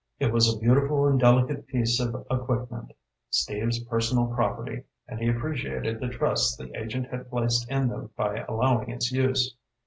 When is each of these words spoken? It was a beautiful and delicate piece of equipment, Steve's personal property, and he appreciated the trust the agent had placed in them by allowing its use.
It 0.17 0.33
was 0.33 0.51
a 0.51 0.57
beautiful 0.57 1.05
and 1.07 1.19
delicate 1.19 1.67
piece 1.67 1.99
of 1.99 2.25
equipment, 2.31 2.91
Steve's 3.29 3.83
personal 3.83 4.25
property, 4.33 4.81
and 5.07 5.19
he 5.19 5.29
appreciated 5.29 5.99
the 5.99 6.09
trust 6.09 6.57
the 6.57 6.75
agent 6.75 7.05
had 7.11 7.29
placed 7.29 7.69
in 7.69 7.87
them 7.87 8.09
by 8.17 8.43
allowing 8.49 8.89
its 8.89 9.11
use. 9.11 9.55